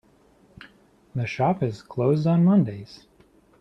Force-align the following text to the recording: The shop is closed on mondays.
The 1.13 1.27
shop 1.27 1.61
is 1.61 1.83
closed 1.83 2.25
on 2.25 2.43
mondays. 2.43 3.05